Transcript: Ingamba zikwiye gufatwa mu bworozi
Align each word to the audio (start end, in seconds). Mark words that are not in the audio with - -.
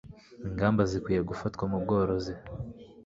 Ingamba 0.47 0.81
zikwiye 0.91 1.21
gufatwa 1.29 1.63
mu 1.71 1.77
bworozi 1.83 2.33